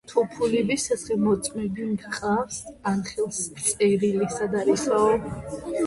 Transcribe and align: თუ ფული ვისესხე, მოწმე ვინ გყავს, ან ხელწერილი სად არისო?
თუ 0.11 0.19
ფული 0.35 0.61
ვისესხე, 0.69 1.17
მოწმე 1.25 1.67
ვინ 1.77 1.93
გყავს, 2.07 2.59
ან 2.95 3.07
ხელწერილი 3.13 4.35
სად 4.39 4.61
არისო? 4.65 5.09